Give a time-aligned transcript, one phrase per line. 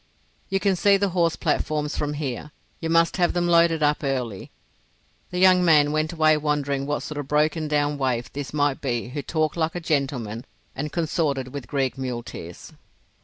[0.49, 2.49] "You can see the horse platforms from here.
[2.79, 4.49] You must have them loaded up early."
[5.29, 9.09] The young man went away wondering what sort of broken down waif this might be
[9.09, 10.45] who talked like a gentleman
[10.75, 12.73] and consorted with Greek muleteers.